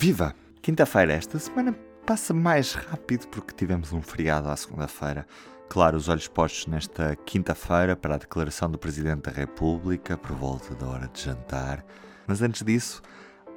Viva! 0.00 0.34
Quinta-feira, 0.62 1.12
esta 1.12 1.38
semana 1.38 1.74
passa 2.06 2.32
mais 2.32 2.72
rápido 2.72 3.28
porque 3.28 3.52
tivemos 3.52 3.92
um 3.92 4.00
feriado 4.00 4.48
à 4.48 4.56
segunda-feira. 4.56 5.26
Claro, 5.68 5.98
os 5.98 6.08
olhos 6.08 6.26
postos 6.26 6.66
nesta 6.68 7.14
quinta-feira 7.16 7.94
para 7.94 8.14
a 8.14 8.16
declaração 8.16 8.70
do 8.70 8.78
Presidente 8.78 9.24
da 9.24 9.30
República 9.30 10.16
por 10.16 10.34
volta 10.34 10.74
da 10.74 10.88
hora 10.88 11.06
de 11.08 11.20
jantar. 11.20 11.84
Mas 12.26 12.40
antes 12.40 12.64
disso, 12.64 13.02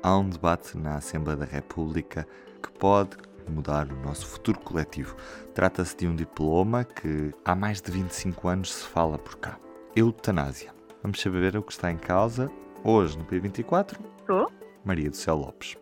há 0.04 0.18
um 0.18 0.30
debate 0.30 0.78
na 0.78 0.96
Assembleia 0.98 1.38
da 1.38 1.46
República 1.46 2.28
que 2.62 2.70
pode 2.78 3.16
mudar 3.48 3.90
o 3.90 3.96
nosso 4.02 4.28
futuro 4.28 4.60
coletivo. 4.60 5.16
Trata-se 5.54 5.96
de 5.96 6.08
um 6.10 6.14
diploma 6.14 6.84
que 6.84 7.34
há 7.46 7.56
mais 7.56 7.82
de 7.82 7.90
25 7.90 8.50
anos 8.50 8.74
se 8.74 8.84
fala 8.84 9.18
por 9.18 9.38
cá. 9.38 9.58
Eutanásia. 9.96 10.74
Vamos 11.02 11.22
saber 11.22 11.56
o 11.56 11.64
que 11.64 11.72
está 11.72 11.90
em 11.90 11.98
causa 11.98 12.52
hoje 12.84 13.18
no 13.18 13.24
P24. 13.24 13.98
Estou? 14.20 14.52
Maria 14.84 15.10
do 15.10 15.16
Céu 15.16 15.38
Lopes. 15.38 15.78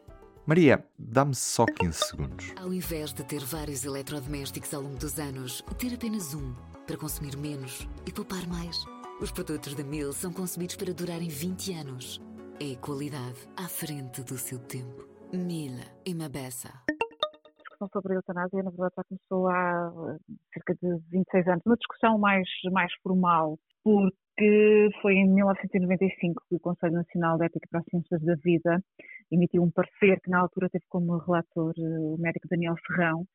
Maria, 0.46 0.84
dá-me 0.98 1.36
só 1.36 1.66
15 1.66 1.94
segundos. 1.94 2.54
Ao 2.60 2.74
invés 2.74 3.14
de 3.14 3.24
ter 3.24 3.40
vários 3.40 3.86
eletrodomésticos 3.86 4.74
ao 4.74 4.82
longo 4.82 4.98
dos 4.98 5.20
anos, 5.20 5.62
ter 5.78 5.94
apenas 5.94 6.34
um 6.34 6.54
para 6.88 6.98
consumir 6.98 7.38
menos 7.38 7.88
e 8.08 8.12
poupar 8.12 8.48
mais. 8.48 8.84
Os 9.22 9.32
produtos 9.32 9.76
da 9.76 9.84
Mil 9.84 10.12
são 10.12 10.34
concebidos 10.34 10.76
para 10.76 10.94
durarem 10.94 11.30
20 11.30 11.74
anos. 11.76 12.20
É 12.60 12.76
qualidade 12.76 13.38
à 13.56 13.68
frente 13.68 14.24
do 14.24 14.36
seu 14.36 14.58
tempo. 14.58 15.08
Mil 15.32 15.78
e 16.06 16.14
Mabessa. 16.16 16.70
A 16.90 17.62
discussão 17.62 17.88
sobre 17.94 18.14
a 18.14 18.16
eutanásia, 18.16 18.64
na 18.64 18.72
verdade, 18.72 18.94
já 18.98 19.04
começou 19.04 19.48
há 19.48 19.94
eh, 20.10 20.34
cerca 20.54 20.74
de 20.74 20.98
26 21.12 21.48
anos. 21.50 21.62
Uma 21.68 21.78
discussão 21.78 22.18
mais, 22.18 22.48
mais 22.72 22.92
formal, 23.04 23.60
porque 23.84 24.90
foi 25.04 25.14
em 25.14 25.30
1995 25.30 26.44
que 26.50 26.56
o 26.56 26.60
Conselho 26.60 26.94
Nacional 26.94 27.38
de 27.38 27.46
Ética 27.46 27.68
para 27.70 27.80
as 27.82 27.86
Ciências 27.86 28.22
da 28.24 28.36
Vida 28.36 28.84
emitiu 29.32 29.64
um 29.64 29.72
parecer 29.72 30.20
que 30.22 30.30
na 30.30 30.40
altura 30.40 30.70
teve 30.70 30.86
como 30.90 31.18
relator 31.18 31.74
eh, 31.78 32.00
o 32.00 32.18
médico 32.20 32.48
Daniel 32.50 32.76
Ferrão, 32.88 33.26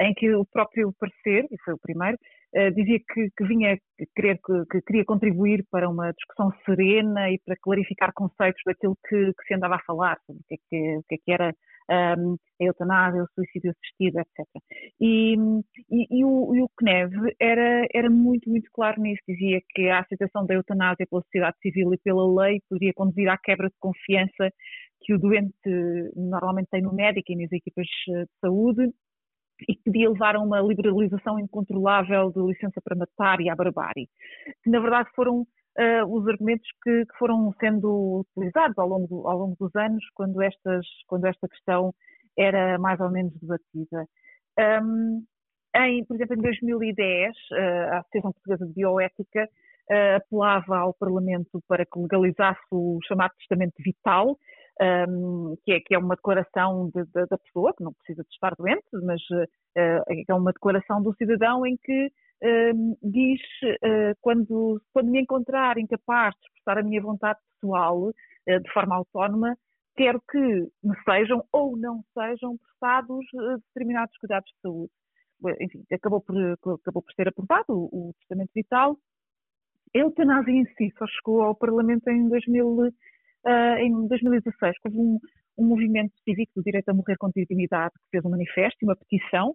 em 0.00 0.14
que 0.14 0.32
o 0.34 0.44
próprio 0.44 0.92
parecer, 0.98 1.46
e 1.50 1.56
foi 1.64 1.74
o 1.74 1.78
primeiro, 1.78 2.18
eh, 2.54 2.70
dizia 2.70 2.98
que, 2.98 3.30
que 3.36 3.44
vinha 3.44 3.78
querer, 4.14 4.38
que, 4.44 4.64
que, 4.70 4.82
queria 4.82 5.04
contribuir 5.04 5.64
para 5.70 5.88
uma 5.88 6.12
discussão 6.12 6.50
serena 6.64 7.30
e 7.30 7.38
para 7.44 7.56
clarificar 7.60 8.12
conceitos 8.14 8.62
daquilo 8.64 8.96
que, 9.08 9.32
que 9.32 9.44
se 9.46 9.54
andava 9.54 9.76
a 9.76 9.84
falar, 9.86 10.18
sobre 10.26 10.40
o 10.40 10.44
que 10.48 10.54
é 10.54 10.58
que, 10.68 11.14
é 11.14 11.18
que 11.24 11.32
era 11.32 11.54
um, 11.90 12.36
a 12.60 12.64
eutanásia, 12.64 13.22
o 13.22 13.28
suicídio 13.34 13.72
assistido, 13.72 14.20
etc. 14.20 14.46
E, 15.00 15.34
e, 15.90 16.18
e, 16.18 16.24
o, 16.24 16.54
e 16.54 16.62
o 16.62 16.70
CNEV 16.78 17.34
era, 17.40 17.86
era 17.92 18.10
muito, 18.10 18.48
muito 18.48 18.70
claro 18.72 19.00
nisso, 19.00 19.22
dizia 19.28 19.60
que 19.70 19.88
a 19.88 20.00
aceitação 20.00 20.46
da 20.46 20.54
eutanásia 20.54 21.06
pela 21.10 21.22
sociedade 21.22 21.56
civil 21.60 21.92
e 21.92 21.98
pela 21.98 22.42
lei 22.42 22.60
podia 22.68 22.92
conduzir 22.94 23.28
à 23.28 23.36
quebra 23.36 23.68
de 23.68 23.76
confiança 23.78 24.50
que 25.04 25.14
o 25.14 25.18
doente 25.18 25.52
normalmente 26.16 26.70
tem 26.70 26.82
no 26.82 26.92
médico 26.92 27.30
e 27.30 27.36
nas 27.36 27.52
equipas 27.52 27.86
de 27.86 28.26
saúde 28.40 28.90
e 29.68 29.76
que 29.76 29.84
podia 29.84 30.10
levar 30.10 30.34
a 30.34 30.40
uma 30.40 30.60
liberalização 30.60 31.38
incontrolável 31.38 32.32
de 32.32 32.40
licença 32.40 32.80
para 32.82 32.96
matar 32.96 33.40
e 33.40 33.48
à 33.48 33.54
barbárie, 33.54 34.08
que 34.62 34.70
na 34.70 34.80
verdade 34.80 35.10
foram 35.14 35.42
uh, 35.42 36.06
os 36.08 36.26
argumentos 36.26 36.68
que, 36.82 37.04
que, 37.06 37.18
foram 37.18 37.52
sendo 37.60 38.24
utilizados 38.36 38.76
ao 38.78 38.88
longo, 38.88 39.06
do, 39.06 39.28
ao 39.28 39.38
longo 39.38 39.56
dos 39.60 39.74
anos 39.76 40.04
quando, 40.14 40.42
estas, 40.42 40.86
quando 41.06 41.26
esta 41.26 41.48
questão 41.48 41.94
era 42.36 42.78
mais 42.78 42.98
ou 43.00 43.10
menos 43.10 43.32
debatida. 43.40 44.06
Um, 44.82 45.24
em, 45.76 46.04
por 46.04 46.16
exemplo, 46.16 46.36
em 46.36 46.42
2010, 46.42 47.30
uh, 47.30 47.54
a 47.92 47.98
Associação 47.98 48.32
Portuguesa 48.32 48.66
de 48.66 48.72
Bioética 48.72 49.48
uh, 49.90 50.16
apelava 50.16 50.78
ao 50.78 50.94
Parlamento 50.94 51.62
para 51.68 51.84
que 51.84 51.98
legalizasse 51.98 52.60
o 52.70 52.98
chamado 53.06 53.32
testamento 53.38 53.74
vital, 53.78 54.38
um, 54.80 55.56
que, 55.64 55.72
é, 55.72 55.80
que, 55.80 55.94
é, 55.94 55.98
uma 55.98 56.16
declaração 56.16 56.90
de, 56.94 57.04
de, 57.04 57.26
da 57.26 57.38
pessoa, 57.38 57.72
que 57.74 57.84
não 57.84 57.92
precisa 57.92 58.22
de 58.22 58.28
estar 58.30 58.54
doente, 58.56 58.84
mas 59.02 59.20
uh, 59.30 59.46
é 60.28 60.34
uma 60.34 60.52
declaração 60.52 61.02
do 61.02 61.14
cidadão 61.14 61.66
em 61.66 61.76
que 61.76 62.12
diz 63.02 63.40
uh, 63.64 64.14
quando, 64.20 64.82
quando 64.92 65.10
me 65.10 65.20
encontrar 65.20 65.78
incapaz 65.78 66.34
de 66.34 66.46
expressar 66.46 66.78
a 66.78 66.82
minha 66.82 67.00
vontade 67.00 67.38
pessoal 67.54 68.12
de 68.46 68.72
forma 68.74 68.96
autónoma, 68.96 69.56
quero 69.96 70.20
que 70.30 70.38
me 70.38 70.94
sejam 71.06 71.42
ou 71.50 71.78
não 71.78 72.04
sejam 72.12 72.58
prestados 72.58 73.24
determinados 73.68 74.14
cuidados 74.18 74.50
de 74.50 74.60
saúde. 74.60 74.92
Enfim, 75.62 75.82
acabou 75.90 76.20
por, 76.20 76.36
acabou 76.36 77.02
por 77.02 77.12
ser 77.14 77.28
aprovado 77.28 77.64
o, 77.70 78.10
o 78.10 78.14
testamento 78.18 78.50
vital. 78.54 78.98
A 79.96 79.98
eutanásia 79.98 80.52
em 80.52 80.66
si 80.74 80.92
só 80.98 81.06
chegou 81.06 81.40
ao 81.40 81.54
Parlamento 81.54 82.06
em 82.08 82.28
2000 82.28 82.92
uh, 83.46 83.78
em 83.78 84.08
2016 84.08 84.76
houve 84.84 84.98
um, 84.98 85.18
um, 85.58 85.66
movimento 85.66 86.12
cívico 86.24 86.52
do 86.56 86.62
direito 86.62 86.88
a 86.88 86.94
morrer 86.94 87.16
com 87.16 87.30
dignidade 87.30 87.92
que 87.94 88.10
fez 88.10 88.24
um 88.24 88.30
manifesto 88.30 88.76
e 88.82 88.86
uma 88.86 88.96
petição 88.96 89.54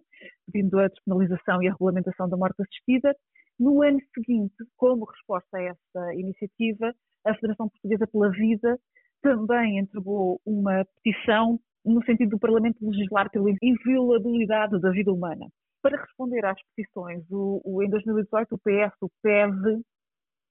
pedindo 0.50 0.78
a 0.78 0.88
despenalização 0.88 1.62
e 1.62 1.68
a 1.68 1.72
regulamentação 1.72 2.28
da 2.28 2.36
morte 2.36 2.60
assistida. 2.62 3.14
No 3.58 3.82
ano 3.82 3.98
seguinte, 4.14 4.54
como 4.76 5.04
resposta 5.04 5.58
a 5.58 5.62
essa 5.62 6.14
iniciativa, 6.14 6.94
a 7.26 7.34
Federação 7.34 7.68
Portuguesa 7.68 8.06
pela 8.06 8.30
Vida 8.30 8.78
também 9.22 9.78
entregou 9.78 10.40
uma 10.46 10.84
petição 11.02 11.60
no 11.84 12.02
sentido 12.04 12.30
do 12.30 12.38
Parlamento 12.38 12.78
legislar 12.80 13.30
pela 13.30 13.50
inviolabilidade 13.62 14.80
da 14.80 14.90
vida 14.90 15.12
humana. 15.12 15.46
Para 15.82 16.00
responder 16.00 16.44
às 16.44 16.58
petições, 16.74 17.22
o, 17.30 17.60
o, 17.64 17.82
em 17.82 17.88
2018 17.88 18.54
o 18.54 18.58
PS, 18.58 18.94
o 19.00 19.10
PEV, 19.22 19.82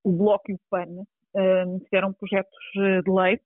o 0.03 0.11
Bloco 0.11 0.51
e 0.51 0.56
o 0.56 0.59
PAN 0.69 1.03
fizeram 1.84 2.13
projetos 2.13 2.57
eh, 2.78 3.01
de 3.01 3.12
lei 3.12 3.40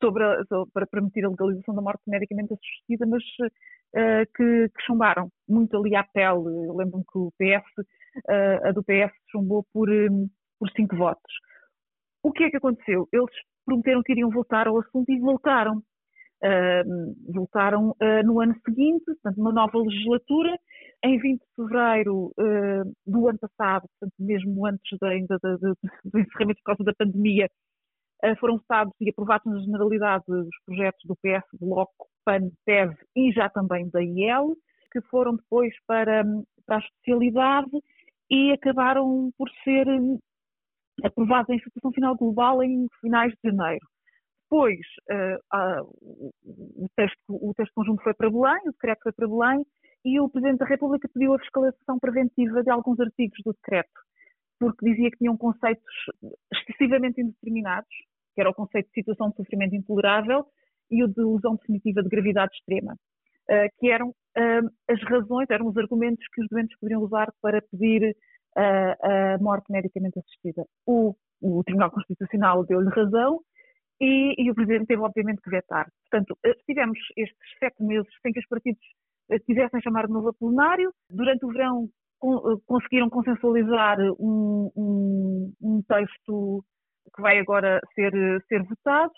sobre, 0.00 0.24
a, 0.24 0.86
permitir 0.90 1.24
a 1.24 1.28
legalização 1.28 1.74
da 1.74 1.82
morte 1.82 2.02
medicamente 2.06 2.54
assistida, 2.54 3.06
mas 3.06 3.22
uh, 3.22 4.26
que, 4.34 4.68
que, 4.68 4.82
chumbaram 4.86 5.30
muito 5.48 5.76
ali 5.76 5.94
à 5.94 6.02
pele. 6.02 6.72
Lembro-me 6.74 7.04
que 7.04 7.18
o 7.18 7.32
PS, 7.32 7.68
uh, 7.78 8.68
a 8.68 8.72
do 8.72 8.82
PS 8.82 9.12
chumbou 9.30 9.64
por, 9.72 9.90
um, 9.90 10.28
por 10.58 10.70
cinco 10.70 10.96
votos. 10.96 11.32
O 12.22 12.32
que 12.32 12.44
é 12.44 12.50
que 12.50 12.56
aconteceu? 12.56 13.06
Eles 13.12 13.30
prometeram 13.64 14.02
que 14.02 14.12
iriam 14.12 14.30
voltar 14.30 14.66
ao 14.66 14.78
assunto 14.78 15.10
e 15.10 15.20
voltaram. 15.20 15.82
Uh, 16.42 17.32
voltaram 17.34 17.94
no 18.24 18.40
ano 18.40 18.54
seguinte, 18.64 19.04
portanto, 19.04 19.38
uma 19.38 19.52
nova 19.52 19.76
legislatura. 19.76 20.58
Em 21.02 21.18
20 21.18 21.40
de 21.40 21.46
fevereiro 21.56 22.26
uh, 22.38 22.92
do 23.06 23.28
ano 23.28 23.38
passado, 23.38 23.86
portanto, 23.88 24.14
mesmo 24.18 24.66
antes 24.66 25.02
ainda 25.02 25.38
do 25.40 26.18
encerramento 26.18 26.60
por 26.60 26.76
causa 26.76 26.84
da 26.84 26.94
pandemia, 26.94 27.48
foram 28.38 28.58
votados 28.58 28.92
e 29.00 29.08
aprovados 29.08 29.50
na 29.50 29.60
generalidade 29.60 30.24
os 30.28 30.64
projetos 30.66 31.00
do 31.06 31.16
PS, 31.16 31.46
Bloco, 31.58 32.06
PAN, 32.24 32.50
PEV 32.66 32.94
e 33.16 33.32
já 33.32 33.48
também 33.48 33.88
da 33.88 34.02
IEL, 34.02 34.54
que 34.92 35.00
foram 35.02 35.36
depois 35.36 35.72
para, 35.86 36.22
para 36.66 36.76
a 36.76 36.80
especialidade 36.80 37.70
e 38.30 38.52
acabaram 38.52 39.30
por 39.36 39.48
ser 39.64 39.86
aprovados 41.02 41.48
em 41.50 41.58
situação 41.60 41.92
final 41.92 42.16
global 42.16 42.62
em 42.62 42.86
finais 43.00 43.32
de 43.32 43.50
janeiro. 43.50 43.86
Depois, 44.44 44.80
uh, 45.10 45.56
uh, 45.56 46.32
o, 46.44 46.88
texto, 46.96 47.18
o 47.28 47.54
texto 47.56 47.72
conjunto 47.72 48.02
foi 48.02 48.14
para 48.14 48.30
Belém, 48.30 48.60
o 48.66 48.72
decreto 48.72 49.02
foi 49.04 49.12
para 49.12 49.28
Belém, 49.28 49.64
e 50.04 50.20
o 50.20 50.28
Presidente 50.28 50.58
da 50.58 50.66
República 50.66 51.08
pediu 51.12 51.34
a 51.34 51.38
fiscalização 51.38 51.98
preventiva 51.98 52.62
de 52.62 52.70
alguns 52.70 52.98
artigos 53.00 53.38
do 53.44 53.52
decreto, 53.52 53.90
porque 54.58 54.84
dizia 54.84 55.10
que 55.10 55.18
tinham 55.18 55.36
conceitos 55.36 55.94
excessivamente 56.52 57.20
indeterminados, 57.20 57.90
que 58.34 58.40
era 58.40 58.50
o 58.50 58.54
conceito 58.54 58.86
de 58.88 58.94
situação 58.94 59.30
de 59.30 59.36
sofrimento 59.36 59.74
intolerável 59.74 60.46
e 60.90 61.04
o 61.04 61.08
de 61.08 61.22
lesão 61.22 61.56
definitiva 61.56 62.02
de 62.02 62.08
gravidade 62.08 62.54
extrema, 62.54 62.94
uh, 62.94 63.78
que 63.78 63.90
eram 63.90 64.14
as 64.88 65.02
razões, 65.02 65.50
eram 65.50 65.66
os 65.66 65.76
argumentos 65.76 66.24
que 66.32 66.40
os 66.40 66.48
doentes 66.48 66.78
poderiam 66.78 67.02
usar 67.02 67.32
para 67.42 67.60
pedir 67.60 68.16
a 68.56 69.38
morte 69.40 69.70
medicamente 69.70 70.20
assistida. 70.20 70.64
O, 70.86 71.16
o 71.40 71.62
Tribunal 71.64 71.90
Constitucional 71.90 72.64
deu-lhe 72.64 72.88
razão, 72.90 73.40
e, 74.00 74.34
e, 74.38 74.50
o 74.50 74.54
Presidente 74.54 74.86
teve, 74.86 75.02
obviamente, 75.02 75.42
que 75.42 75.50
vetar. 75.50 75.86
Portanto, 76.08 76.38
eh, 76.44 76.56
tivemos 76.66 76.98
estes 77.16 77.36
sete 77.58 77.82
meses 77.82 78.08
sem 78.22 78.32
que 78.32 78.40
os 78.40 78.46
partidos 78.46 78.80
eh, 78.82 79.09
quisessem 79.46 79.80
chamar 79.80 80.06
de 80.06 80.12
novo 80.12 80.28
a 80.28 80.32
plenário. 80.32 80.92
Durante 81.10 81.44
o 81.44 81.48
verão 81.48 81.88
eh, 82.22 82.60
conseguiram 82.66 83.08
consensualizar 83.08 83.98
um, 84.18 84.70
um, 84.76 85.52
um 85.62 85.82
texto 85.82 86.64
que 87.14 87.22
vai 87.22 87.38
agora 87.38 87.80
ser, 87.94 88.12
ser 88.48 88.62
votado. 88.64 89.12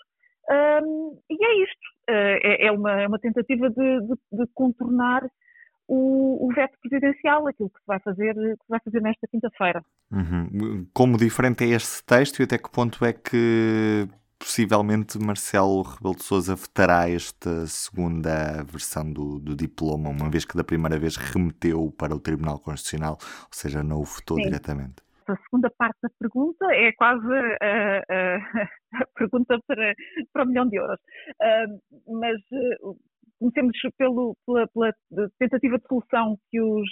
Um, 0.49 1.19
e 1.29 1.45
é 1.45 1.63
isto. 1.63 1.93
É, 2.09 2.67
é, 2.67 2.71
uma, 2.71 3.01
é 3.01 3.07
uma 3.07 3.19
tentativa 3.19 3.69
de, 3.69 4.01
de, 4.01 4.15
de 4.33 4.47
contornar 4.53 5.23
o, 5.87 6.47
o, 6.47 6.53
veto 6.53 6.77
presidencial, 6.81 7.47
aquilo 7.47 7.69
que 7.69 7.79
se 7.79 7.85
vai 7.87 7.99
fazer, 7.99 8.33
que 8.33 8.69
vai 8.69 8.79
fazer 8.83 9.01
nesta 9.01 9.27
quinta-feira. 9.27 9.81
Uhum. 10.11 10.87
Como 10.93 11.17
diferente 11.17 11.63
é 11.63 11.67
este 11.67 12.03
texto 12.05 12.39
e 12.39 12.43
até 12.43 12.57
que 12.57 12.71
ponto 12.71 13.03
é 13.05 13.13
que 13.13 14.07
possivelmente 14.43 15.17
Marcelo 15.17 15.81
Rebelo 15.81 16.15
de 16.15 16.23
Sousa 16.23 16.53
vetará 16.53 17.09
esta 17.09 17.65
segunda 17.65 18.61
versão 18.63 19.09
do, 19.11 19.39
do, 19.39 19.55
diploma, 19.55 20.09
uma 20.09 20.29
vez 20.29 20.43
que 20.43 20.57
da 20.57 20.63
primeira 20.65 20.99
vez 20.99 21.15
remeteu 21.15 21.93
para 21.97 22.13
o 22.13 22.19
Tribunal 22.19 22.59
Constitucional, 22.59 23.17
ou 23.21 23.47
seja, 23.51 23.81
não 23.81 24.01
o 24.01 24.03
votou 24.03 24.37
Sim. 24.37 24.43
diretamente. 24.43 24.95
A 25.27 25.37
segunda 25.37 25.71
parte 25.77 25.97
da 26.03 26.09
pergunta 26.19 26.65
é 26.73 26.91
quase 26.91 27.25
a, 27.25 28.03
a, 28.11 29.01
a 29.01 29.07
pergunta 29.15 29.57
para, 29.65 29.93
para 30.33 30.43
um 30.43 30.47
milhão 30.47 30.67
de 30.67 30.75
euros. 30.75 30.99
Uh, 31.41 32.19
mas 32.19 32.37
uh, 32.81 32.97
comecemos 33.39 33.77
pelo, 33.97 34.35
pela, 34.45 34.67
pela, 34.67 34.93
tentativa 35.39 35.77
de 35.77 35.87
solução 35.87 36.37
que 36.51 36.61
os, 36.61 36.89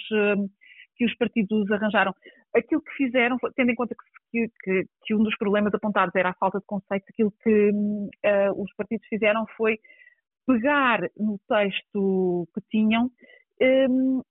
que 1.02 1.06
os 1.06 1.16
partidos 1.16 1.72
arranjaram. 1.72 2.14
Aquilo 2.56 2.80
que 2.80 2.92
fizeram, 2.92 3.36
tendo 3.56 3.72
em 3.72 3.76
conta 3.76 3.96
que, 4.32 4.48
que, 4.64 4.86
que, 5.04 5.16
um 5.16 5.24
dos 5.24 5.36
problemas 5.36 5.74
apontados 5.74 6.14
era 6.16 6.30
a 6.30 6.34
falta 6.36 6.60
de 6.60 6.66
conceitos, 6.66 7.10
aquilo 7.10 7.32
que 7.44 7.72
os 8.56 8.72
partidos 8.76 9.08
fizeram 9.08 9.48
foi 9.58 9.80
pegar 10.46 11.02
no 11.18 11.40
texto 11.48 12.48
que 12.54 12.62
tinham 12.70 13.10
um, 13.90 14.22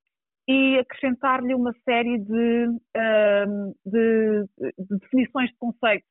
e 0.49 0.79
acrescentar-lhe 0.79 1.55
uma 1.55 1.73
série 1.85 2.19
de, 2.19 2.67
um, 2.69 3.75
de, 3.85 4.45
de, 4.79 4.99
definições 5.01 5.51
de 5.51 5.57
conceitos. 5.57 6.09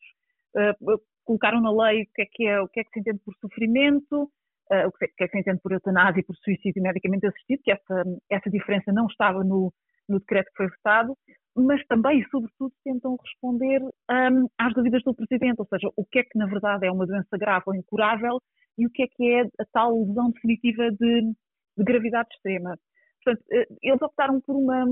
Uh, 0.55 0.99
colocaram 1.23 1.61
na 1.61 1.71
lei 1.71 2.03
o 2.03 2.07
que 2.13 2.21
é 2.21 2.25
que, 2.25 2.47
é, 2.47 2.59
o 2.59 2.67
que, 2.67 2.81
é 2.81 2.83
que 2.83 2.91
se 2.91 2.99
entende 2.99 3.19
por 3.23 3.33
sofrimento, 3.35 4.23
uh, 4.71 4.87
o 4.87 4.91
que 4.91 5.05
é, 5.05 5.07
que 5.07 5.23
é 5.23 5.27
que 5.27 5.31
se 5.33 5.39
entende 5.39 5.61
por 5.61 5.71
eutanásia 5.71 6.19
e 6.19 6.23
por 6.23 6.35
suicídio 6.35 6.81
medicamente 6.81 7.27
assistido, 7.27 7.61
que 7.63 7.71
essa, 7.71 8.03
essa 8.29 8.49
diferença 8.49 8.91
não 8.91 9.05
estava 9.07 9.43
no, 9.43 9.73
no 10.09 10.19
decreto 10.19 10.47
que 10.47 10.57
foi 10.57 10.67
votado, 10.67 11.15
mas 11.55 11.85
também 11.87 12.19
e 12.19 12.29
sobretudo 12.29 12.73
tentam 12.83 13.17
responder 13.21 13.81
um, 13.83 14.47
às 14.57 14.73
dúvidas 14.73 15.03
do 15.03 15.13
Presidente, 15.13 15.59
ou 15.59 15.67
seja, 15.67 15.89
o 15.95 16.05
que 16.05 16.19
é 16.19 16.23
que 16.23 16.37
na 16.37 16.45
verdade 16.45 16.85
é 16.85 16.91
uma 16.91 17.05
doença 17.05 17.37
grave 17.37 17.63
ou 17.67 17.75
incurável 17.75 18.39
e 18.77 18.85
o 18.85 18.89
que 18.89 19.03
é 19.03 19.07
que 19.07 19.29
é 19.29 19.41
a 19.41 19.65
tal 19.73 19.99
lesão 19.99 20.31
definitiva 20.31 20.89
de, 20.91 21.21
de 21.77 21.83
gravidade 21.83 22.29
extrema. 22.33 22.77
Portanto, 23.23 23.45
eh, 23.51 23.67
eles 23.81 24.01
optaram 24.01 24.39
por 24.41 24.55
uma, 24.55 24.85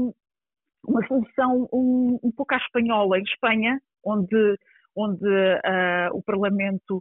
uma 0.86 1.08
solução 1.08 1.68
um, 1.72 2.20
um 2.22 2.32
pouco 2.32 2.54
à 2.54 2.58
espanhola. 2.58 3.18
Em 3.18 3.24
Espanha, 3.24 3.80
onde, 4.04 4.58
onde 4.96 5.26
uh, 5.26 6.14
o 6.14 6.22
Parlamento 6.24 6.98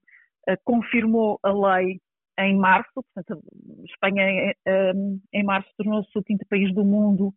uh, 0.48 0.56
confirmou 0.64 1.40
a 1.42 1.50
lei 1.50 2.00
em 2.38 2.56
março, 2.56 2.92
portanto, 2.94 3.42
Espanha 3.84 4.52
uh, 4.68 5.20
em 5.32 5.44
março 5.44 5.68
tornou-se 5.76 6.16
o 6.16 6.22
quinto 6.22 6.46
país 6.48 6.72
do 6.74 6.84
mundo 6.84 7.32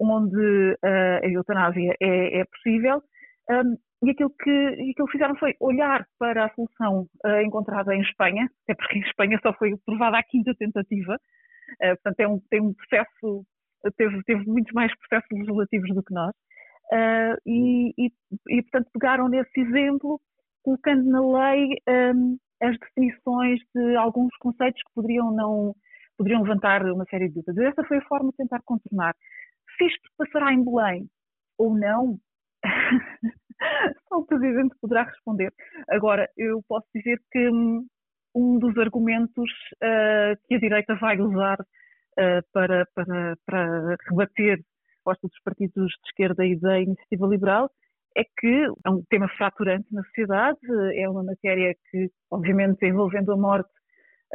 onde 0.00 0.78
a 0.82 1.28
eutanásia 1.28 1.94
é, 2.00 2.40
é 2.40 2.44
possível. 2.44 3.02
Um, 3.50 3.76
e 4.02 4.10
aquilo 4.10 4.30
que, 4.30 4.50
aquilo 4.50 5.06
que 5.06 5.12
fizeram 5.12 5.36
foi 5.36 5.54
olhar 5.60 6.06
para 6.18 6.46
a 6.46 6.54
solução 6.54 7.06
uh, 7.24 7.40
encontrada 7.42 7.94
em 7.94 8.00
Espanha, 8.00 8.48
até 8.64 8.74
porque 8.74 8.98
em 8.98 9.02
Espanha 9.02 9.38
só 9.42 9.52
foi 9.52 9.72
aprovada 9.72 10.18
a 10.18 10.22
quinta 10.22 10.54
tentativa, 10.54 11.14
uh, 11.14 11.96
portanto 12.02 12.20
é 12.20 12.28
um, 12.28 12.40
tem 12.48 12.60
um 12.60 12.72
processo, 12.72 13.44
teve, 13.96 14.22
teve 14.22 14.46
muitos 14.46 14.72
mais 14.72 14.90
processos 15.00 15.28
legislativos 15.30 15.94
do 15.94 16.02
que 16.02 16.14
nós, 16.14 16.30
uh, 16.30 17.36
e, 17.44 17.92
e, 17.98 18.10
e, 18.48 18.62
portanto 18.62 18.88
pegaram 18.94 19.28
nesse 19.28 19.60
exemplo, 19.60 20.18
colocando 20.62 21.04
na 21.04 21.50
lei 21.50 21.76
um, 22.14 22.38
as 22.62 22.78
definições 22.78 23.60
de 23.74 23.96
alguns 23.96 24.34
conceitos 24.38 24.82
que 24.82 24.94
poderiam 24.94 25.30
não 25.30 25.74
poderiam 26.16 26.42
levantar 26.42 26.84
uma 26.84 27.06
série 27.06 27.28
de 27.28 27.34
dúvidas. 27.34 27.56
Essa 27.56 27.82
foi 27.84 27.96
a 27.96 28.02
forma 28.02 28.30
de 28.30 28.36
tentar 28.36 28.60
contornar. 28.62 29.14
Isto 29.80 30.10
passará 30.18 30.52
em 30.52 30.64
Belém 30.64 31.08
ou 31.58 31.74
não, 31.76 32.18
só 34.08 34.18
o 34.18 34.26
Presidente 34.26 34.74
poderá 34.80 35.04
responder. 35.04 35.52
Agora, 35.88 36.28
eu 36.36 36.62
posso 36.68 36.86
dizer 36.94 37.20
que 37.30 37.48
hum, 37.48 37.86
um 38.34 38.58
dos 38.58 38.76
argumentos 38.78 39.50
uh, 39.76 40.36
que 40.46 40.54
a 40.54 40.58
direita 40.58 40.94
vai 40.96 41.18
usar 41.20 41.60
uh, 41.60 42.42
para, 42.52 42.86
para, 42.94 43.36
para 43.46 43.96
rebater 44.08 44.58
a 44.58 45.02
proposta 45.02 45.28
dos 45.28 45.40
partidos 45.42 45.90
de 45.90 46.08
esquerda 46.08 46.44
e 46.44 46.58
da 46.58 46.80
iniciativa 46.80 47.26
liberal 47.26 47.70
é 48.16 48.24
que 48.24 48.66
é 48.84 48.90
um 48.90 49.04
tema 49.08 49.28
fraturante 49.36 49.86
na 49.94 50.02
sociedade, 50.04 50.58
é 50.94 51.08
uma 51.08 51.22
matéria 51.22 51.72
que, 51.90 52.10
obviamente, 52.30 52.84
envolvendo 52.84 53.32
a 53.32 53.36
morte, 53.36 53.70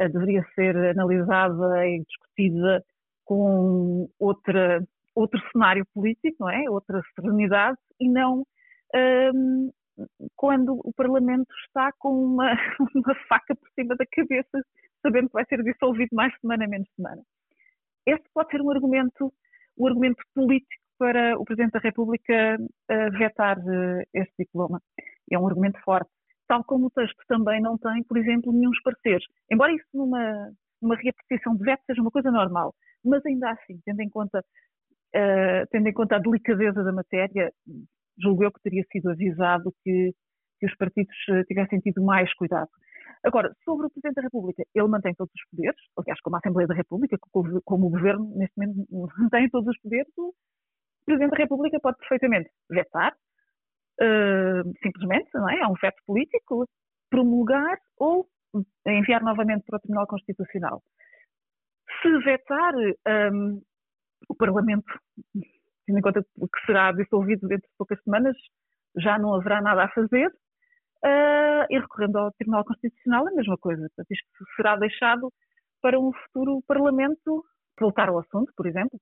uh, 0.00 0.08
deveria 0.08 0.44
ser 0.54 0.76
analisada 0.76 1.86
e 1.86 2.02
discutida 2.04 2.84
com 3.24 4.08
outra, 4.18 4.80
outro 5.16 5.40
cenário 5.50 5.84
político, 5.94 6.36
não 6.40 6.50
é? 6.50 6.70
Outra 6.70 7.02
serenidade 7.14 7.78
e 7.98 8.08
não 8.08 8.46
um, 8.94 9.70
quando 10.36 10.78
o 10.84 10.92
Parlamento 10.92 11.52
está 11.66 11.90
com 11.98 12.12
uma, 12.12 12.52
uma, 12.94 13.14
faca 13.28 13.54
por 13.56 13.68
cima 13.70 13.96
da 13.96 14.04
cabeça, 14.12 14.62
sabendo 15.02 15.28
que 15.28 15.32
vai 15.32 15.44
ser 15.46 15.62
dissolvido 15.62 16.14
mais 16.14 16.38
semana, 16.40 16.66
menos 16.68 16.88
semana. 16.94 17.22
Este 18.06 18.28
pode 18.32 18.50
ser 18.50 18.60
um 18.60 18.70
argumento, 18.70 19.32
um 19.78 19.86
argumento 19.86 20.22
político 20.34 20.82
para 20.98 21.38
o 21.38 21.44
Presidente 21.44 21.72
da 21.72 21.80
República 21.80 22.56
uh, 22.58 23.18
vetar 23.18 23.58
uh, 23.58 24.02
este 24.14 24.34
diploma. 24.38 24.80
É 25.30 25.38
um 25.38 25.46
argumento 25.46 25.80
forte. 25.80 26.10
Tal 26.46 26.62
como 26.64 26.86
o 26.86 26.90
texto 26.90 27.20
também 27.26 27.60
não 27.60 27.76
tem, 27.76 28.04
por 28.04 28.16
exemplo, 28.16 28.52
nenhum 28.52 28.70
pareceres. 28.84 29.24
Embora 29.50 29.72
isso 29.72 29.86
numa, 29.92 30.52
numa 30.80 30.94
reapreciação 30.96 31.56
de 31.56 31.64
veto 31.64 31.82
seja 31.86 32.00
uma 32.00 32.10
coisa 32.10 32.30
normal, 32.30 32.74
mas 33.04 33.24
ainda 33.26 33.50
assim, 33.50 33.80
tendo 33.84 34.00
em 34.00 34.08
conta, 34.08 34.44
uh, 35.14 35.66
tendo 35.70 35.88
em 35.88 35.92
conta 35.92 36.16
a 36.16 36.20
delicadeza 36.20 36.82
da 36.82 36.92
matéria, 36.92 37.52
julgo 38.18 38.44
eu 38.44 38.52
que 38.52 38.62
teria 38.62 38.84
sido 38.90 39.10
avisado 39.10 39.72
que, 39.82 40.12
que 40.58 40.66
os 40.66 40.74
partidos 40.76 41.14
eh, 41.28 41.44
tivessem 41.44 41.80
tido 41.80 42.02
mais 42.02 42.32
cuidado. 42.34 42.68
Agora, 43.24 43.54
sobre 43.64 43.86
o 43.86 43.90
Presidente 43.90 44.14
da 44.14 44.22
República, 44.22 44.62
ele 44.74 44.88
mantém 44.88 45.14
todos 45.14 45.32
os 45.34 45.50
poderes, 45.50 45.80
aliás, 45.98 46.20
como 46.20 46.36
a 46.36 46.38
Assembleia 46.38 46.66
da 46.66 46.74
República, 46.74 47.18
como 47.30 47.86
o 47.86 47.90
Governo, 47.90 48.32
neste 48.36 48.56
momento, 48.56 48.86
mantém 49.18 49.50
todos 49.50 49.68
os 49.68 49.80
poderes, 49.80 50.12
o 50.16 50.34
Presidente 51.04 51.30
da 51.30 51.36
República 51.36 51.78
pode 51.80 51.98
perfeitamente 51.98 52.50
vetar, 52.70 53.12
uh, 54.00 54.72
simplesmente, 54.82 55.28
não 55.34 55.48
é? 55.48 55.60
É 55.60 55.66
um 55.66 55.74
veto 55.80 56.02
político, 56.06 56.66
promulgar 57.10 57.78
ou 57.98 58.26
enviar 58.86 59.22
novamente 59.22 59.64
para 59.66 59.76
o 59.76 59.80
Tribunal 59.80 60.06
Constitucional. 60.06 60.82
Se 62.02 62.18
vetar, 62.18 62.74
um, 63.32 63.62
o 64.28 64.34
Parlamento 64.34 64.92
tendo 65.86 65.98
em 65.98 66.02
conta 66.02 66.22
que 66.22 66.66
será 66.66 66.92
dissolvido 66.92 67.46
dentro 67.46 67.68
de 67.68 67.76
poucas 67.78 68.02
semanas, 68.02 68.36
já 68.96 69.18
não 69.18 69.34
haverá 69.34 69.62
nada 69.62 69.84
a 69.84 69.88
fazer. 69.88 70.28
Uh, 71.04 71.66
e 71.70 71.78
recorrendo 71.78 72.18
ao 72.18 72.32
Tribunal 72.32 72.64
Constitucional, 72.64 73.28
a 73.28 73.30
mesma 73.30 73.56
coisa. 73.58 73.82
Portanto, 73.82 74.10
isto 74.10 74.28
será 74.56 74.76
deixado 74.76 75.32
para 75.80 76.00
um 76.00 76.10
futuro 76.12 76.62
Parlamento 76.66 77.44
voltar 77.78 78.08
ao 78.08 78.18
assunto, 78.18 78.52
por 78.56 78.66
exemplo, 78.66 78.98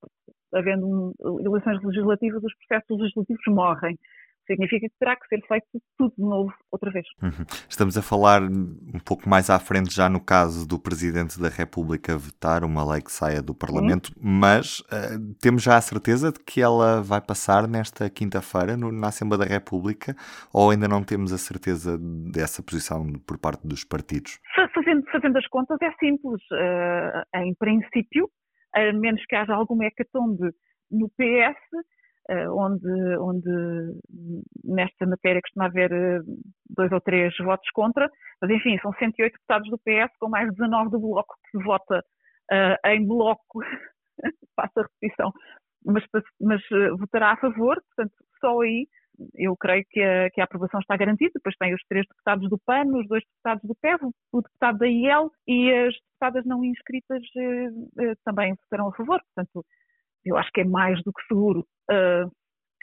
havendo 0.53 1.15
um, 1.21 1.41
eleições 1.41 1.83
legislativas, 1.83 2.43
os 2.43 2.55
processos 2.57 3.01
legislativos 3.01 3.43
morrem 3.47 3.99
significa 4.47 4.89
que 4.89 4.95
terá 4.99 5.17
que 5.17 5.27
ser 5.29 5.41
feito 5.47 5.67
tudo 5.99 6.15
de 6.17 6.23
novo 6.23 6.53
outra 6.71 6.91
vez. 6.91 7.07
Uhum. 7.23 7.45
Estamos 7.69 7.97
a 7.97 8.03
falar 8.03 8.43
um 8.43 9.01
pouco 9.05 9.29
mais 9.29 9.51
à 9.51 9.59
frente 9.59 9.95
já 9.95 10.09
no 10.09 10.21
caso 10.21 10.67
do 10.67 10.79
Presidente 10.79 11.41
da 11.41 11.49
República 11.49 12.17
vetar 12.17 12.65
uma 12.65 12.91
lei 12.91 13.03
que 13.03 13.13
saia 13.13 13.43
do 13.43 13.55
Parlamento, 13.55 14.09
uhum. 14.09 14.23
mas 14.23 14.81
uh, 14.81 15.35
temos 15.41 15.63
já 15.63 15.77
a 15.77 15.81
certeza 15.81 16.33
de 16.33 16.41
que 16.41 16.61
ela 16.61 17.03
vai 17.03 17.21
passar 17.21 17.67
nesta 17.69 18.09
quinta-feira 18.11 18.77
na 18.77 19.09
Assembleia 19.09 19.45
da 19.45 19.51
República 19.51 20.15
ou 20.53 20.71
ainda 20.71 20.89
não 20.89 21.03
temos 21.03 21.33
a 21.33 21.39
certeza 21.39 21.99
dessa 21.99 22.63
posição 22.63 23.13
por 23.27 23.39
parte 23.39 23.67
dos 23.67 23.85
partidos? 23.85 24.39
Fazendo, 24.75 25.05
fazendo 25.11 25.39
as 25.39 25.47
contas 25.49 25.79
é 25.83 25.93
simples. 25.99 26.43
Uh, 26.53 27.39
em 27.43 27.55
princípio, 27.55 28.29
a 28.75 28.93
menos 28.93 29.25
que 29.27 29.37
haja 29.37 29.55
alguma 29.55 29.87
hecatombe 29.87 30.51
no 30.91 31.09
PS, 31.11 31.57
onde, 32.31 33.17
onde 33.19 33.99
nesta 34.65 35.07
matéria 35.07 35.43
costuma 35.43 35.67
haver 35.67 35.93
eh, 35.93 36.21
dois 36.71 36.91
ou 36.91 37.01
três 37.01 37.37
votos 37.39 37.69
contra, 37.71 38.09
mas 38.41 38.51
enfim, 38.51 38.79
são 38.81 38.93
108 38.93 39.33
deputados 39.33 39.71
do 39.71 39.79
PS 39.79 40.17
com 40.19 40.29
mais 40.29 40.51
19 40.53 40.91
do 40.91 41.01
Bloco 41.01 41.35
que 41.51 41.59
vota 41.63 42.03
uh, 42.51 42.89
em 42.89 43.07
bloco, 43.07 43.61
passa 44.57 44.81
a 44.81 44.83
repetição, 44.83 45.33
mas, 45.85 46.05
mas 46.41 46.63
uh, 46.71 46.97
votará 46.97 47.33
a 47.33 47.37
favor, 47.37 47.81
portanto, 47.95 48.15
só 48.41 48.61
aí 48.61 48.87
eu 49.37 49.57
creio 49.57 49.85
que 49.91 50.03
a, 50.03 50.29
que 50.31 50.41
a, 50.41 50.45
aprovação 50.45 50.81
está 50.81 50.97
garantida. 50.97 51.31
Depois 51.35 51.55
tem 51.57 51.73
os 51.73 51.83
três 51.89 52.05
deputados 52.09 52.51
do 52.51 52.59
PAN, 52.59 52.87
os 52.87 53.07
dois 53.07 53.23
deputados 53.23 53.63
do 53.63 53.75
PEV, 53.77 54.11
o 54.33 54.43
deputado 54.43 54.79
da 54.79 54.89
IEL 54.89 55.31
e 55.47 55.73
as 55.73 55.95
deputadas 55.95 56.45
não 56.45 56.65
inscritas 56.65 57.23
também 58.25 58.55
votarão 58.55 58.89
a 58.89 58.93
favor. 58.93 59.21
Portanto, 59.33 59.65
eu 60.25 60.37
acho 60.37 60.51
que 60.53 60.61
é 60.61 60.65
mais 60.65 61.03
do 61.03 61.13
que 61.13 61.27
seguro. 61.27 61.67
Uh, 61.91 62.31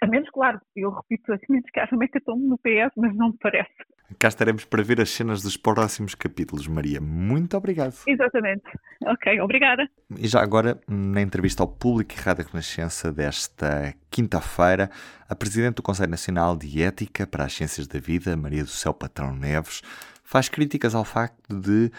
a 0.01 0.07
menos, 0.07 0.29
claro, 0.31 0.59
eu 0.75 0.89
repito, 0.89 1.31
a 1.31 1.37
menos 1.47 1.69
que 1.71 1.79
haja 1.79 1.95
mecatombe 1.95 2.47
no 2.47 2.57
PS, 2.57 2.91
mas 2.97 3.15
não 3.15 3.29
me 3.29 3.37
parece. 3.39 3.71
Cá 4.19 4.27
estaremos 4.27 4.65
para 4.65 4.83
ver 4.83 4.99
as 4.99 5.09
cenas 5.09 5.41
dos 5.41 5.55
próximos 5.55 6.15
capítulos, 6.15 6.67
Maria. 6.67 6.99
Muito 6.99 7.55
obrigado. 7.55 7.93
Exatamente. 8.07 8.63
Ok, 9.05 9.39
obrigada. 9.39 9.87
E 10.17 10.27
já 10.27 10.41
agora, 10.41 10.81
na 10.87 11.21
entrevista 11.21 11.63
ao 11.63 11.67
Público 11.67 12.13
e 12.13 12.21
Rádio 12.21 12.45
Renascença 12.45 13.11
desta 13.11 13.93
quinta-feira, 14.09 14.89
a 15.29 15.35
Presidente 15.35 15.75
do 15.75 15.83
Conselho 15.83 16.09
Nacional 16.09 16.57
de 16.57 16.81
Ética 16.81 17.25
para 17.25 17.45
as 17.45 17.53
Ciências 17.53 17.87
da 17.87 17.99
Vida, 17.99 18.35
Maria 18.35 18.63
do 18.63 18.69
Céu 18.69 18.93
Patrão 18.93 19.33
Neves, 19.33 19.81
faz 20.23 20.49
críticas 20.49 20.95
ao 20.95 21.05
facto 21.05 21.55
de 21.55 21.91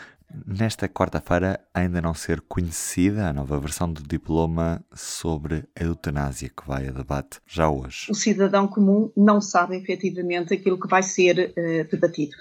nesta 0.46 0.88
quarta-feira 0.88 1.60
ainda 1.74 2.00
não 2.00 2.14
ser 2.14 2.40
conhecida 2.42 3.28
a 3.28 3.32
nova 3.32 3.58
versão 3.58 3.92
do 3.92 4.02
diploma 4.02 4.84
sobre 4.94 5.64
a 5.78 5.84
eutanásia 5.84 6.48
que 6.48 6.66
vai 6.66 6.88
a 6.88 6.92
debate 6.92 7.40
já 7.46 7.68
hoje. 7.68 8.06
O 8.10 8.14
cidadão 8.14 8.66
comum 8.66 9.10
não 9.16 9.40
sabe 9.40 9.76
efetivamente 9.76 10.54
aquilo 10.54 10.78
que 10.78 10.88
vai 10.88 11.02
ser 11.02 11.52
uh, 11.56 11.90
debatido 11.90 12.36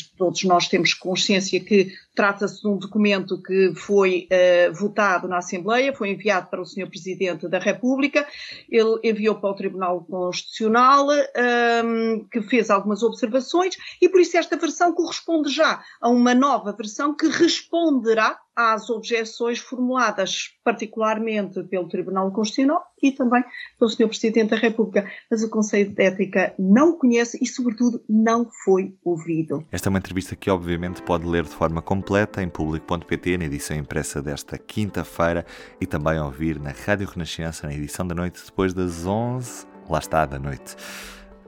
todos 0.00 0.42
nós 0.44 0.68
temos 0.68 0.94
consciência 0.94 1.60
que 1.60 1.92
trata-se 2.14 2.60
de 2.62 2.68
um 2.68 2.76
documento 2.76 3.42
que 3.42 3.74
foi 3.74 4.28
uh, 4.30 4.74
votado 4.74 5.28
na 5.28 5.38
Assembleia, 5.38 5.94
foi 5.94 6.10
enviado 6.10 6.48
para 6.48 6.60
o 6.60 6.66
Sr. 6.66 6.88
Presidente 6.88 7.48
da 7.48 7.58
República, 7.58 8.26
ele 8.70 8.98
enviou 9.02 9.34
para 9.34 9.50
o 9.50 9.54
Tribunal 9.54 10.04
Constitucional, 10.04 11.08
ehm, 11.12 12.26
que 12.30 12.42
fez 12.42 12.70
algumas 12.70 13.02
observações, 13.02 13.76
e 14.00 14.08
por 14.08 14.20
isso 14.20 14.36
esta 14.36 14.56
versão 14.56 14.92
corresponde 14.92 15.50
já 15.50 15.82
a 16.00 16.08
uma 16.08 16.34
nova 16.34 16.72
versão 16.72 17.14
que 17.14 17.26
responderá 17.28 18.38
às 18.54 18.90
objeções 18.90 19.58
formuladas 19.58 20.50
particularmente 20.62 21.62
pelo 21.64 21.88
Tribunal 21.88 22.30
Constitucional 22.32 22.82
e 23.02 23.10
também 23.10 23.42
pelo 23.78 23.90
Sr. 23.90 24.08
Presidente 24.08 24.50
da 24.50 24.56
República. 24.56 25.10
Mas 25.30 25.42
o 25.42 25.50
Conselho 25.50 25.90
de 25.90 26.02
Ética 26.02 26.54
não 26.58 26.96
conhece 26.96 27.38
e, 27.42 27.46
sobretudo, 27.46 28.02
não 28.08 28.48
foi 28.64 28.94
ouvido. 29.04 29.66
Esta 29.72 29.88
é 29.88 29.90
uma 29.90 29.98
entrevista 29.98 30.36
que, 30.36 30.50
obviamente, 30.50 31.02
pode 31.02 31.26
ler 31.26 31.44
de 31.44 31.50
forma 31.50 31.82
completa 31.82 32.42
em 32.42 32.48
público.pt, 32.48 33.38
na 33.38 33.44
edição 33.44 33.76
impressa 33.76 34.22
desta 34.22 34.58
quinta-feira 34.58 35.44
e 35.80 35.86
também 35.86 36.20
ouvir 36.20 36.60
na 36.60 36.70
Rádio 36.70 37.08
Renascença, 37.08 37.66
na 37.66 37.74
edição 37.74 38.06
da 38.06 38.14
noite, 38.14 38.42
depois 38.44 38.74
das 38.74 39.06
11, 39.06 39.66
lá 39.88 39.98
está, 39.98 40.26
da 40.26 40.38
noite. 40.38 40.76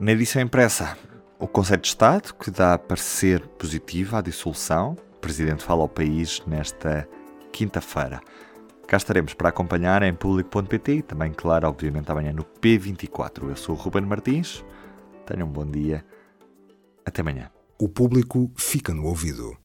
Na 0.01 0.13
edição 0.13 0.43
impressa, 0.43 0.97
o 1.39 1.47
Conselho 1.47 1.83
de 1.83 1.89
Estado, 1.89 2.35
que 2.35 2.51
dá 2.51 2.79
parecer 2.79 3.47
positivo 3.59 4.17
à 4.17 4.21
dissolução, 4.21 4.97
Presidente 5.25 5.65
fala 5.65 5.81
ao 5.81 5.89
país 5.89 6.43
nesta 6.47 7.09
quinta-feira. 7.51 8.21
Cá 8.87 8.99
estaremos 8.99 9.33
para 9.33 9.49
acompanhar 9.49 10.03
em 10.03 10.13
público.pt 10.13 10.97
e 10.97 11.03
também, 11.03 11.33
claro, 11.33 11.67
obviamente, 11.67 12.13
amanhã 12.13 12.31
no 12.31 12.45
P24. 12.45 13.49
Eu 13.49 13.57
sou 13.57 13.75
o 13.75 13.79
Ruben 13.79 14.03
Martins. 14.03 14.63
Tenham 15.25 15.49
um 15.49 15.51
bom 15.51 15.65
dia. 15.65 16.05
Até 17.07 17.23
amanhã. 17.23 17.51
O 17.81 17.89
público 17.89 18.53
fica 18.55 18.93
no 18.93 19.07
ouvido. 19.07 19.57